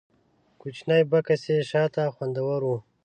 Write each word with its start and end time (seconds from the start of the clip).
کوچنی 0.61 1.01
بکس 1.11 1.43
یې 1.51 1.57
شاته 1.69 2.03
ځوړند 2.15 2.37
و. 2.65 2.69